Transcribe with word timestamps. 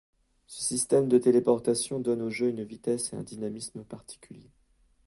Ce 0.47 0.63
système 0.63 1.07
de 1.07 1.19
téléportation 1.19 1.99
donne 1.99 2.23
au 2.23 2.31
jeu 2.31 2.49
une 2.49 2.63
vitesse 2.63 3.13
et 3.13 3.17
un 3.17 3.21
dynamisme 3.21 3.83
particulier. 3.83 4.49